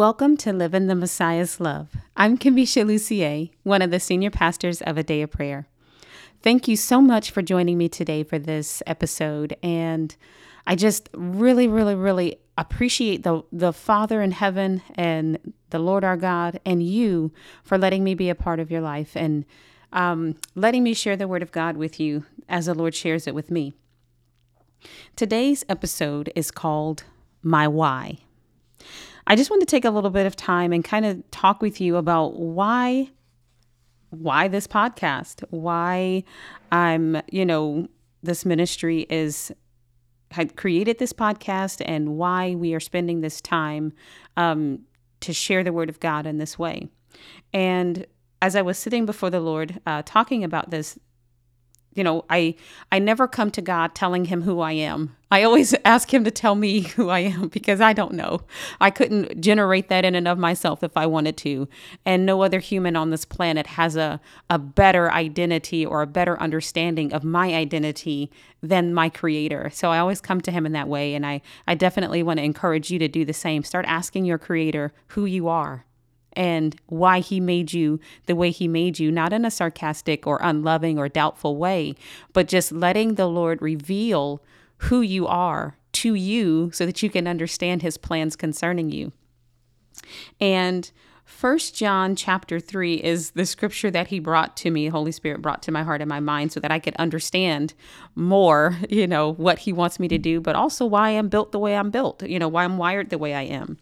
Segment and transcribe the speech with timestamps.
[0.00, 1.94] welcome to Live in the Messiah's Love.
[2.16, 5.68] I'm Kimmesha Lucier, one of the senior pastors of A Day of Prayer.
[6.42, 9.54] Thank you so much for joining me today for this episode.
[9.62, 10.16] And
[10.66, 16.16] I just really, really, really appreciate the, the Father in heaven and the Lord our
[16.16, 17.30] God and you
[17.62, 19.44] for letting me be a part of your life and
[19.92, 23.34] um, letting me share the Word of God with you as the Lord shares it
[23.34, 23.74] with me.
[25.14, 27.04] Today's episode is called
[27.42, 28.20] My Why.
[29.26, 31.80] I just want to take a little bit of time and kind of talk with
[31.80, 33.10] you about why
[34.10, 36.24] why this podcast, why
[36.72, 37.88] I'm, you know,
[38.22, 39.52] this ministry is
[40.32, 43.92] had created this podcast and why we are spending this time
[44.36, 44.80] um,
[45.20, 46.88] to share the word of God in this way.
[47.52, 48.06] And
[48.40, 50.98] as I was sitting before the Lord uh, talking about this
[51.94, 52.54] you know i
[52.92, 55.16] i never come to god telling him who i am.
[55.32, 58.42] I always ask him to tell me who i am because i don't know.
[58.80, 61.68] I couldn't generate that in and of myself if i wanted to.
[62.04, 66.40] And no other human on this planet has a a better identity or a better
[66.40, 68.30] understanding of my identity
[68.62, 69.70] than my creator.
[69.72, 71.14] So i always come to him in that way.
[71.14, 73.64] And i i definitely want to encourage you to do the same.
[73.64, 75.84] Start asking your creator who you are
[76.40, 80.38] and why he made you the way he made you, not in a sarcastic or
[80.40, 81.94] unloving or doubtful way,
[82.32, 84.42] but just letting the Lord reveal
[84.78, 89.12] who you are to you so that you can understand his plans concerning you.
[90.40, 90.90] And
[91.26, 95.62] First John chapter 3 is the scripture that he brought to me, Holy Spirit brought
[95.64, 97.74] to my heart and my mind so that I could understand
[98.14, 101.58] more, you know, what he wants me to do, but also why I'm built the
[101.58, 103.78] way I'm built, you know, why I'm wired the way I am.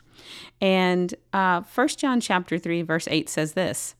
[0.60, 3.94] And uh, 1 John chapter 3 verse 8 says this,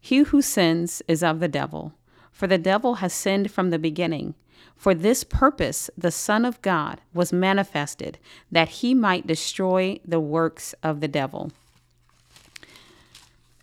[0.00, 1.94] "He who sins is of the devil,
[2.30, 4.34] for the devil has sinned from the beginning.
[4.76, 8.18] For this purpose the Son of God was manifested,
[8.50, 11.50] that he might destroy the works of the devil."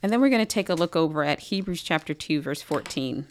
[0.03, 3.27] And then we're going to take a look over at Hebrews chapter 2 verse 14.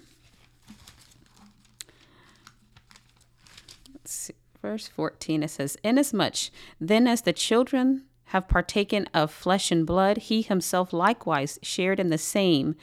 [3.92, 4.34] Let's see.
[4.62, 10.16] Verse 14 it says, Inasmuch then as the children have partaken of flesh and blood,
[10.18, 12.76] he himself likewise shared in the same,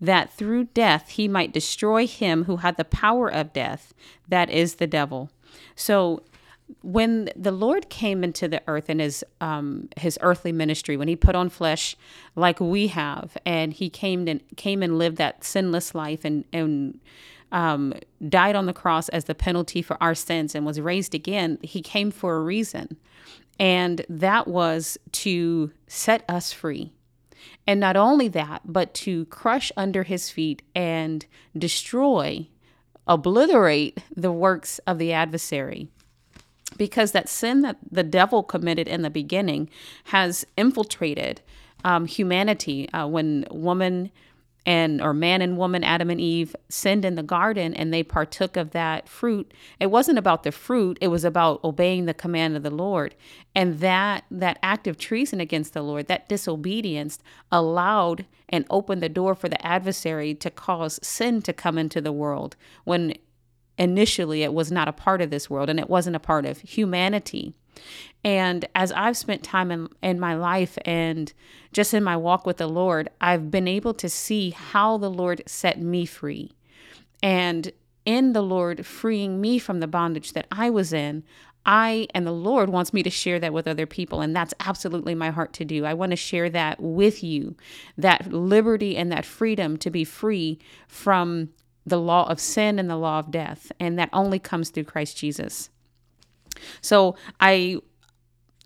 [0.00, 3.92] that through death he might destroy him who had the power of death,
[4.28, 5.30] that is the devil.
[5.76, 6.22] So
[6.80, 11.16] when the Lord came into the earth in his um, his earthly ministry, when he
[11.16, 11.96] put on flesh
[12.34, 16.98] like we have, and he came and came and lived that sinless life and and
[17.52, 17.92] um,
[18.26, 21.82] died on the cross as the penalty for our sins and was raised again, he
[21.82, 22.96] came for a reason.
[23.58, 26.92] And that was to set us free.
[27.66, 31.24] And not only that, but to crush under his feet and
[31.56, 32.48] destroy,
[33.06, 35.88] obliterate the works of the adversary.
[36.76, 39.70] Because that sin that the devil committed in the beginning
[40.04, 41.40] has infiltrated
[41.84, 42.90] um, humanity.
[42.92, 44.10] Uh, when woman
[44.66, 48.56] and or man and woman adam and eve sinned in the garden and they partook
[48.56, 49.52] of that fruit.
[49.78, 53.14] It wasn't about the fruit it was about obeying the command of the lord.
[53.54, 57.18] And that that act of treason against the lord that disobedience
[57.52, 62.12] allowed and opened the door for the adversary to cause sin to come into the
[62.12, 63.14] world when
[63.76, 66.60] initially it was not a part of this world and it wasn't a part of
[66.60, 67.54] humanity
[68.24, 71.32] and as I've spent time in, in my life and
[71.72, 75.42] just in my walk with the Lord, I've been able to see how the Lord
[75.46, 76.52] set me free.
[77.22, 77.70] And
[78.06, 81.22] in the Lord freeing me from the bondage that I was in,
[81.66, 84.20] I and the Lord wants me to share that with other people.
[84.20, 85.84] And that's absolutely my heart to do.
[85.84, 87.56] I want to share that with you
[87.96, 91.50] that liberty and that freedom to be free from
[91.86, 93.70] the law of sin and the law of death.
[93.78, 95.70] And that only comes through Christ Jesus.
[96.80, 97.80] So I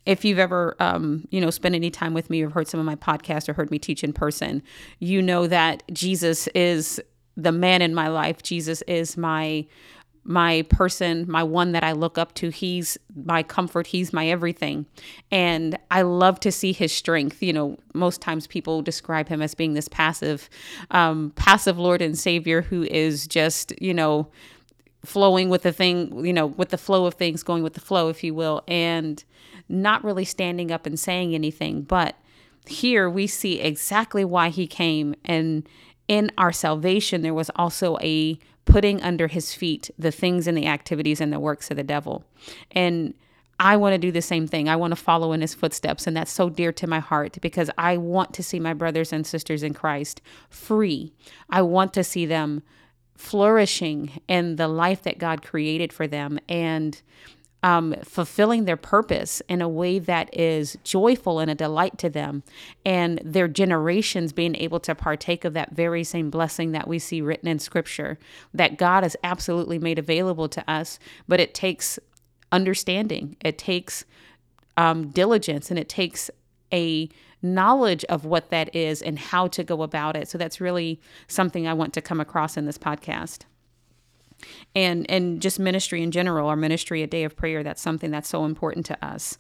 [0.07, 2.87] if you've ever um, you know spent any time with me or heard some of
[2.87, 4.63] my podcasts or heard me teach in person
[4.99, 7.01] you know that jesus is
[7.39, 8.43] the man in my life.
[8.43, 9.65] Jesus is my
[10.25, 12.51] my person my one that i look up to.
[12.51, 13.87] He's my comfort.
[13.87, 14.85] He's my everything.
[15.31, 17.43] And i love to see his strength.
[17.43, 20.51] You know most times people describe him as being this passive
[20.91, 24.29] um, passive lord and savior who is just you know
[25.05, 28.09] flowing with the thing, you know, with the flow of things, going with the flow,
[28.09, 29.25] if you will, and
[29.69, 31.83] not really standing up and saying anything.
[31.83, 32.17] But
[32.67, 35.15] here we see exactly why he came.
[35.25, 35.69] And
[36.09, 40.67] in our salvation, there was also a putting under his feet the things and the
[40.67, 42.25] activities and the works of the devil.
[42.73, 43.15] And
[43.61, 44.69] I want to do the same thing.
[44.69, 46.07] I want to follow in his footsteps.
[46.07, 49.27] And that's so dear to my heart because I want to see my brothers and
[49.27, 51.13] sisters in Christ free.
[51.51, 52.63] I want to see them
[53.19, 57.03] flourishing in the life that God created for them and
[57.65, 62.45] um, fulfilling their purpose in a way that is joyful and a delight to them,
[62.87, 67.21] and their generations being able to partake of that very same blessing that we see
[67.21, 68.17] written in Scripture
[68.55, 71.01] that God has absolutely made available to us.
[71.27, 71.99] But it takes
[72.53, 74.05] understanding, it takes
[74.77, 76.31] um, diligence, and it takes
[76.73, 77.09] a
[77.43, 80.29] knowledge of what that is and how to go about it.
[80.29, 83.43] So that's really something I want to come across in this podcast.
[84.75, 88.29] And and just ministry in general our ministry a day of prayer that's something that's
[88.29, 89.37] so important to us.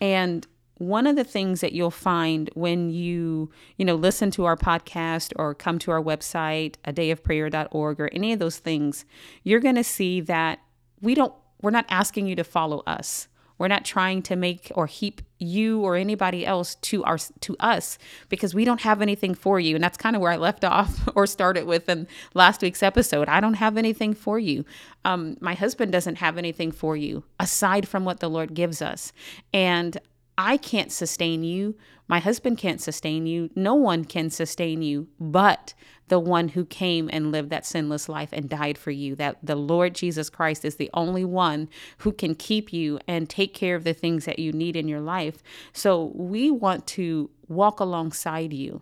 [0.00, 0.46] And
[0.80, 5.30] one of the things that you'll find when you you know listen to our podcast
[5.36, 9.04] or come to our website a day of dayofprayer.org or any of those things
[9.44, 10.58] you're going to see that
[11.02, 13.28] we don't we're not asking you to follow us
[13.60, 17.98] we're not trying to make or heap you or anybody else to our to us
[18.30, 19.74] because we don't have anything for you.
[19.74, 23.28] And that's kind of where I left off or started with in last week's episode.
[23.28, 24.64] I don't have anything for you.
[25.04, 29.12] Um, my husband doesn't have anything for you aside from what the Lord gives us.
[29.52, 29.98] And
[30.42, 31.76] I can't sustain you.
[32.08, 33.50] My husband can't sustain you.
[33.54, 35.74] No one can sustain you but
[36.08, 39.14] the one who came and lived that sinless life and died for you.
[39.14, 43.52] That the Lord Jesus Christ is the only one who can keep you and take
[43.52, 45.42] care of the things that you need in your life.
[45.74, 48.80] So we want to walk alongside you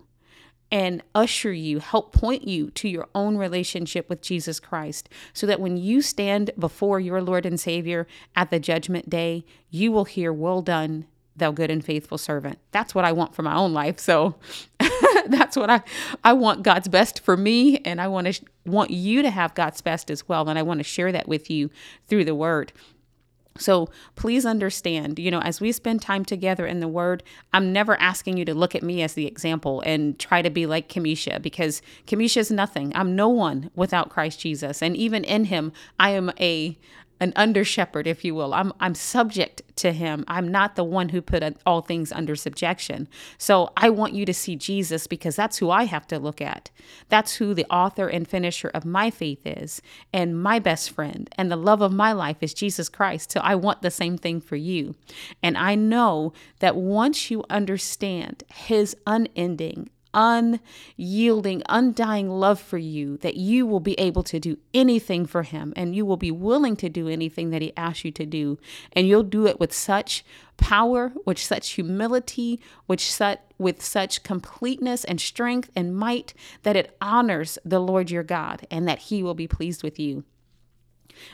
[0.70, 5.60] and usher you, help point you to your own relationship with Jesus Christ, so that
[5.60, 8.06] when you stand before your Lord and Savior
[8.36, 11.06] at the judgment day, you will hear, Well done,
[11.38, 12.58] thou good and faithful servant.
[12.72, 13.98] That's what I want for my own life.
[13.98, 14.36] So
[15.26, 15.82] that's what I
[16.24, 19.54] I want God's best for me and I want to sh- want you to have
[19.54, 21.70] God's best as well and I want to share that with you
[22.06, 22.72] through the word.
[23.60, 28.00] So please understand, you know, as we spend time together in the Word, I'm never
[28.00, 31.42] asking you to look at me as the example and try to be like Kimmesha
[31.42, 32.92] because Kimmesha is nothing.
[32.94, 34.82] I'm no one without Christ Jesus.
[34.82, 36.78] And even in Him, I am a
[37.20, 38.54] an under shepherd, if you will.
[38.54, 40.24] I'm I'm subject to him.
[40.28, 43.08] I'm not the one who put all things under subjection.
[43.38, 46.70] So I want you to see Jesus because that's who I have to look at.
[47.08, 49.80] That's who the author and finisher of my faith is,
[50.12, 53.32] and my best friend, and the love of my life is Jesus Christ.
[53.32, 54.94] So I want the same thing for you.
[55.42, 63.36] And I know that once you understand his unending unyielding, undying love for you that
[63.36, 66.88] you will be able to do anything for him and you will be willing to
[66.88, 68.58] do anything that he asks you to do.
[68.92, 70.24] And you'll do it with such
[70.56, 76.96] power, with such humility, with such, with such completeness and strength and might that it
[77.00, 80.24] honors the Lord your God and that he will be pleased with you.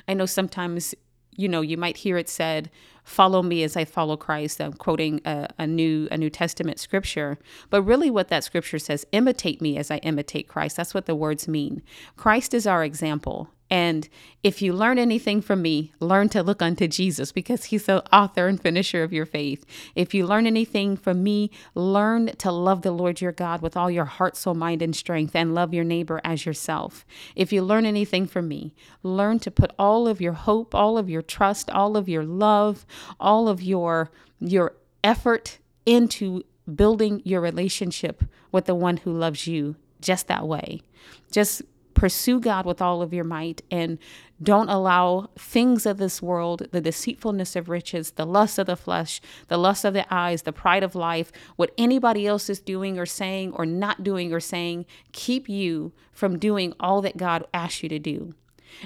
[0.09, 0.94] I know sometimes
[1.37, 2.71] you know, you might hear it said,
[3.04, 7.38] "Follow me as I follow Christ." I'm quoting a, a, new a New Testament scripture,
[7.70, 11.14] but really, what that scripture says, "Imitate me as I imitate Christ." That's what the
[11.14, 11.82] words mean.
[12.16, 14.08] Christ is our example, and
[14.43, 18.46] if you learn anything from me, learn to look unto Jesus because he's the author
[18.46, 19.64] and finisher of your faith.
[19.94, 23.90] If you learn anything from me, learn to love the Lord your God with all
[23.90, 27.06] your heart, soul, mind, and strength, and love your neighbor as yourself.
[27.35, 31.09] If you learn anything from me, learn to put all of your hope, all of
[31.09, 32.85] your trust, all of your love,
[33.18, 36.42] all of your your effort into
[36.73, 40.83] building your relationship with the one who loves you just that way.
[41.30, 41.62] Just
[42.04, 43.99] pursue God with all of your might and
[44.42, 49.23] don't allow things of this world, the deceitfulness of riches, the lust of the flesh,
[49.49, 53.06] the lust of the eyes, the pride of life, what anybody else is doing or
[53.06, 57.88] saying or not doing or saying, keep you from doing all that God asks you
[57.88, 58.34] to do.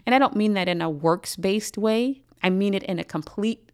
[0.06, 3.04] And I don't mean that in a works based way, I mean it in a
[3.04, 3.72] complete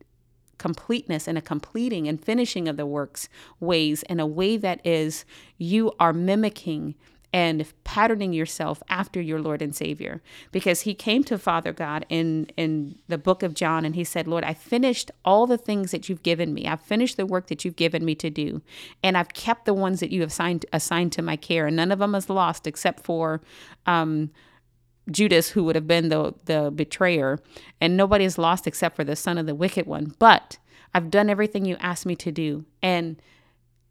[0.56, 3.28] completeness and a completing and finishing of the works
[3.60, 5.26] ways in a way that is
[5.58, 6.94] you are mimicking
[7.34, 10.22] and patterning yourself after your Lord and Savior.
[10.52, 14.28] Because he came to Father God in, in the book of John and he said,
[14.28, 16.68] Lord, I finished all the things that you've given me.
[16.68, 18.62] I've finished the work that you've given me to do.
[19.02, 21.66] And I've kept the ones that you have assigned, assigned to my care.
[21.66, 23.40] And none of them is lost except for
[23.84, 24.30] um,
[25.10, 27.40] Judas, who would have been the, the betrayer.
[27.80, 30.14] And nobody is lost except for the son of the wicked one.
[30.20, 30.58] But
[30.94, 32.64] I've done everything you asked me to do.
[32.80, 33.20] And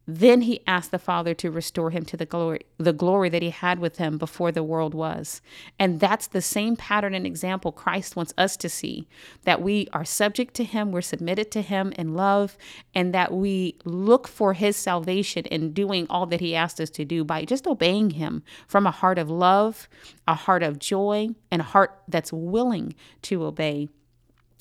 [0.05, 3.51] then he asked the Father to restore him to the glory, the glory that he
[3.51, 5.41] had with him before the world was.
[5.79, 9.07] And that's the same pattern and example Christ wants us to see
[9.43, 12.57] that we are subject to him, we're submitted to him in love,
[12.93, 17.05] and that we look for his salvation in doing all that he asked us to
[17.05, 19.87] do by just obeying him from a heart of love,
[20.27, 23.87] a heart of joy, and a heart that's willing to obey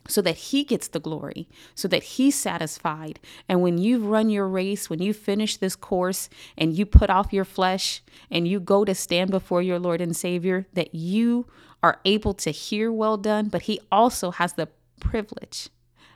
[0.09, 3.21] so that he gets the glory, so that he's satisfied.
[3.49, 7.33] And when you've run your race, when you finish this course and you put off
[7.33, 11.47] your flesh and you go to stand before your Lord and Savior, that you
[11.83, 14.69] are able to hear well done, but he also has the
[15.01, 15.69] privilege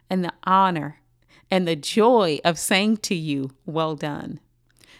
[0.09, 1.01] and the honor
[1.51, 4.41] and the joy of saying to you, Well done.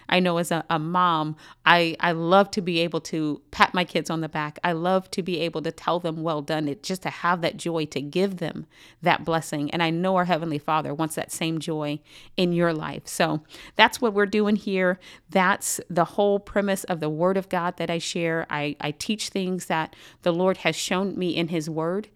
[0.09, 3.85] I know as a, a, mom, I, I love to be able to pat my
[3.85, 4.59] kids on the back.
[4.63, 7.57] I love to be able to tell them, well done, it, just to have that
[7.57, 8.67] joy to give them
[9.03, 9.71] that blessing.
[9.71, 12.01] And I know our Heavenly Father wants that same joy
[12.37, 13.07] in your life.
[13.07, 13.43] So
[13.75, 14.99] that's what we're doing here.
[15.31, 18.47] That's the whole premise of the Word of God that I share.
[18.49, 22.09] I, I teach things that the Lord has shown me in His Word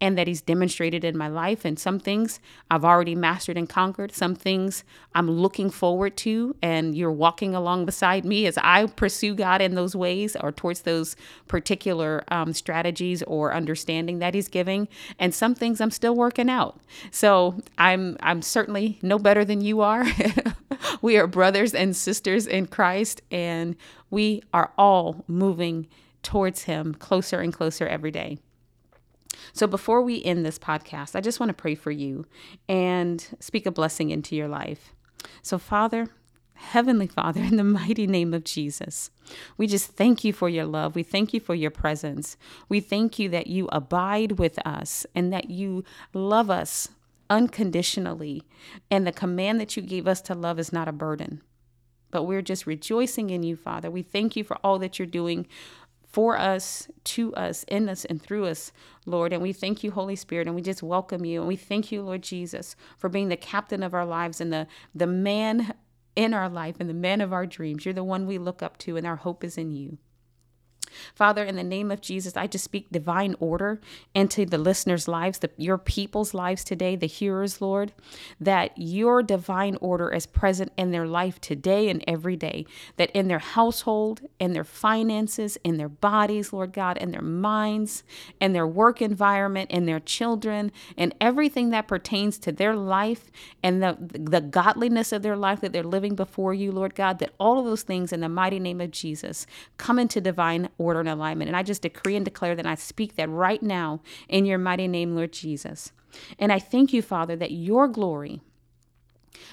[0.00, 1.64] and that He's demonstrated in my life.
[1.64, 4.84] And some things I've already mastered and conquered, some things
[5.14, 9.74] I'm looking forward to, and you're walking along beside me as I pursue God in
[9.74, 11.16] those ways or towards those
[11.48, 14.88] particular um, strategies or understanding that He's giving.
[15.18, 16.80] And some things I'm still working out.
[17.10, 20.04] So I'm I'm certainly no better than you are.
[21.02, 23.76] we are brothers and sisters in Christ, and
[24.10, 25.86] we are all moving
[26.22, 28.38] towards Him closer and closer every day.
[29.54, 32.26] So before we end this podcast, I just want to pray for you
[32.68, 34.92] and speak a blessing into your life.
[35.42, 36.08] So, Father,
[36.54, 39.10] Heavenly Father, in the mighty name of Jesus,
[39.56, 40.96] we just thank you for your love.
[40.96, 42.36] We thank you for your presence.
[42.68, 46.88] We thank you that you abide with us and that you love us
[47.30, 48.42] unconditionally.
[48.90, 51.42] And the command that you gave us to love is not a burden,
[52.10, 53.88] but we're just rejoicing in you, Father.
[53.88, 55.46] We thank you for all that you're doing
[56.14, 58.70] for us, to us, in us, and through us,
[59.04, 59.32] Lord.
[59.32, 61.40] And we thank you, Holy Spirit, and we just welcome you.
[61.40, 64.68] And we thank you, Lord Jesus, for being the captain of our lives and the,
[64.94, 65.74] the man
[66.14, 67.84] in our life and the man of our dreams.
[67.84, 69.98] You're the one we look up to, and our hope is in you.
[71.14, 73.80] Father, in the name of Jesus, I just speak divine order
[74.14, 77.92] into the listeners' lives, the, your people's lives today, the hearers, Lord,
[78.40, 83.28] that your divine order is present in their life today and every day, that in
[83.28, 88.02] their household, in their finances, in their bodies, Lord God, in their minds,
[88.40, 93.30] in their work environment, in their children, and everything that pertains to their life
[93.62, 97.32] and the, the godliness of their life that they're living before you, Lord God, that
[97.38, 99.46] all of those things in the mighty name of Jesus
[99.76, 101.48] come into divine order order and alignment.
[101.48, 104.88] And I just decree and declare that I speak that right now in your mighty
[104.88, 105.92] name, Lord Jesus.
[106.38, 108.40] And I thank you, Father, that your glory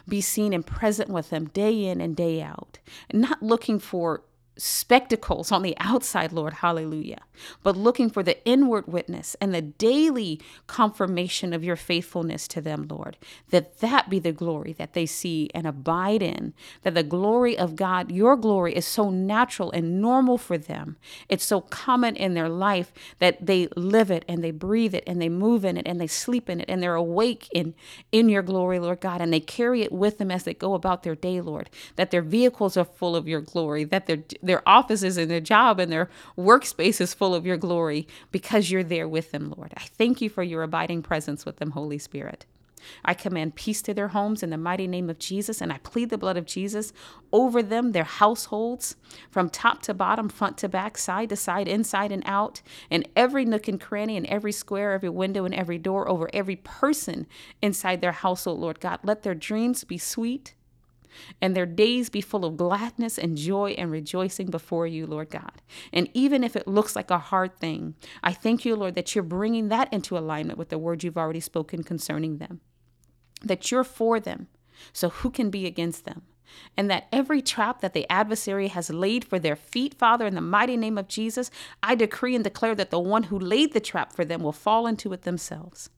[0.08, 2.80] be seen and present with them day in and day out,
[3.12, 4.24] not looking for
[4.62, 7.22] spectacles on the outside, Lord, hallelujah,
[7.64, 12.86] but looking for the inward witness and the daily confirmation of your faithfulness to them,
[12.88, 13.18] Lord,
[13.50, 16.54] that that be the glory that they see and abide in,
[16.84, 20.98] that the glory of God, your glory is so natural and normal for them.
[21.28, 25.20] It's so common in their life that they live it and they breathe it and
[25.20, 27.74] they move in it and they sleep in it and they're awake in,
[28.12, 31.02] in your glory, Lord God, and they carry it with them as they go about
[31.02, 34.20] their day, Lord, that their vehicles are full of your glory, that their
[34.66, 39.08] offices and their job and their workspace is full of your glory because you're there
[39.08, 39.74] with them, Lord.
[39.78, 42.46] I thank you for your abiding presence with them, Holy Spirit.
[43.06, 46.10] I command peace to their homes in the mighty name of Jesus, and I plead
[46.10, 46.94] the blood of Jesus
[47.32, 48.96] over them, their households,
[49.30, 53.46] from top to bottom, front to back, side to side, inside and out, and every
[53.46, 57.28] nook and cranny, and every square, every window, and every door, over every person
[57.62, 59.00] inside their household, Lord God.
[59.04, 60.56] Let their dreams be sweet
[61.42, 65.62] and their days be full of gladness and joy and rejoicing before you, Lord God.
[65.92, 69.24] And even if it looks like a hard thing, I thank you, Lord, that you're
[69.24, 72.62] bringing that into alignment with the words you've already spoken concerning them,
[73.42, 74.48] that you're for them.
[74.94, 76.24] So who can be against them?
[76.78, 80.42] and that every trap that the adversary has laid for their feet, Father, in the
[80.42, 81.52] mighty name of Jesus,
[81.82, 84.88] I decree and declare that the one who laid the trap for them will fall
[84.88, 85.90] into it themselves.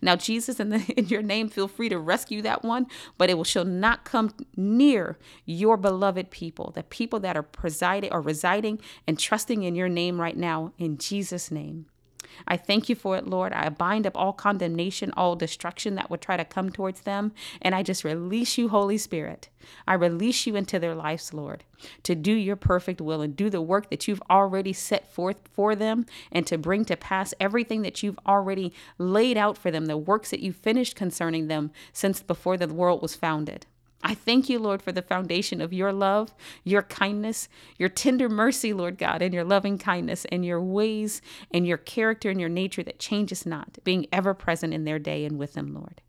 [0.00, 2.86] Now, Jesus, in, the, in your name, feel free to rescue that one,
[3.18, 8.12] but it will, shall not come near your beloved people, the people that are presiding
[8.12, 11.86] or residing and trusting in your name right now, in Jesus' name.
[12.46, 13.52] I thank you for it, Lord.
[13.52, 17.32] I bind up all condemnation, all destruction that would try to come towards them.
[17.62, 19.48] And I just release you, Holy Spirit.
[19.86, 21.64] I release you into their lives, Lord,
[22.04, 25.74] to do your perfect will and do the work that you've already set forth for
[25.74, 29.96] them and to bring to pass everything that you've already laid out for them, the
[29.96, 33.66] works that you finished concerning them since before the world was founded.
[34.08, 36.32] I thank you, Lord, for the foundation of your love,
[36.62, 41.20] your kindness, your tender mercy, Lord God, and your loving kindness and your ways
[41.50, 45.24] and your character and your nature that changes not, being ever present in their day
[45.24, 46.02] and with them, Lord.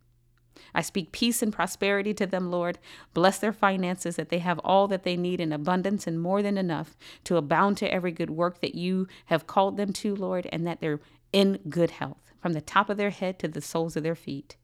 [0.75, 2.77] I speak peace and prosperity to them, Lord.
[3.15, 6.55] Bless their finances, that they have all that they need in abundance and more than
[6.55, 10.67] enough to abound to every good work that you have called them to, Lord, and
[10.67, 10.99] that they're
[11.33, 14.55] in good health, from the top of their head to the soles of their feet.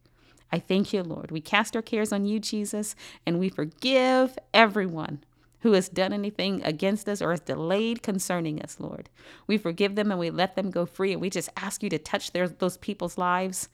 [0.54, 1.32] I thank you, Lord.
[1.32, 2.96] We cast our cares on you, Jesus,
[3.26, 5.24] and we forgive everyone
[5.62, 9.10] who has done anything against us or has delayed concerning us, Lord.
[9.48, 11.12] We forgive them and we let them go free.
[11.12, 13.68] And we just ask you to touch their, those people's lives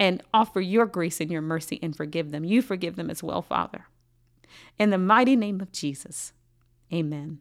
[0.00, 2.42] and offer your grace and your mercy and forgive them.
[2.42, 3.86] You forgive them as well, Father.
[4.76, 6.32] In the mighty name of Jesus,
[6.92, 7.38] amen.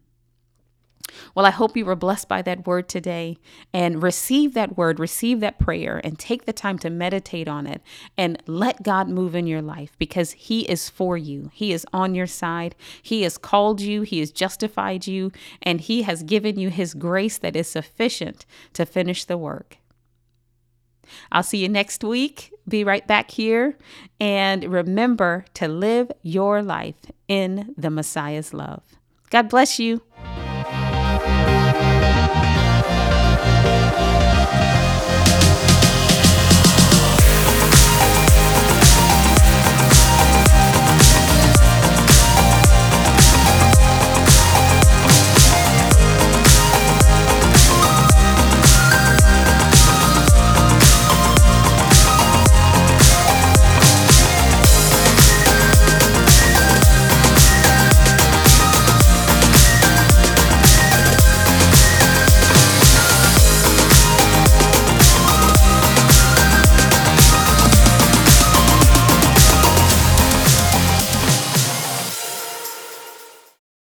[1.36, 3.38] Well, I hope you were blessed by that word today
[3.74, 7.82] and receive that word, receive that prayer, and take the time to meditate on it
[8.18, 11.50] and let God move in your life because He is for you.
[11.54, 12.76] He is on your side.
[13.02, 17.38] He has called you, He has justified you, and He has given you His grace
[17.38, 19.78] that is sufficient to finish the work.
[21.32, 22.52] I'll see you next week.
[22.68, 23.78] Be right back here.
[24.20, 28.84] And remember to live your life in the Messiah's love.
[29.30, 30.02] God bless you.